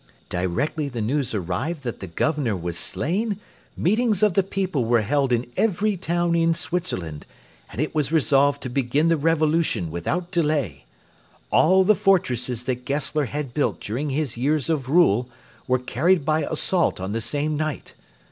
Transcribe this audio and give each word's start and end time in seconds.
Directly 0.29 0.89
the 0.89 0.99
news 0.99 1.35
arrived 1.35 1.83
that 1.83 1.99
the 1.99 2.07
Governor 2.07 2.55
was 2.57 2.75
slain, 2.75 3.39
meetings 3.77 4.23
of 4.23 4.33
the 4.33 4.41
people 4.41 4.83
were 4.83 5.03
held 5.03 5.31
in 5.31 5.45
every 5.55 5.95
town 5.95 6.33
in 6.33 6.55
Switzerland, 6.55 7.27
and 7.71 7.79
it 7.79 7.93
was 7.93 8.11
resolved 8.11 8.63
to 8.63 8.69
begin 8.69 9.09
the 9.09 9.15
revolution 9.15 9.91
without 9.91 10.31
delay. 10.31 10.85
All 11.51 11.83
the 11.83 11.93
fortresses 11.93 12.63
that 12.63 12.83
Gessler 12.83 13.25
had 13.25 13.53
built 13.53 13.79
during 13.79 14.09
his 14.09 14.37
years 14.37 14.71
of 14.71 14.89
rule 14.89 15.29
were 15.67 15.77
carried 15.77 16.25
by 16.25 16.45
assault 16.49 16.99
on 16.99 17.11
the 17.11 17.21
same 17.21 17.55
night. 17.55 17.93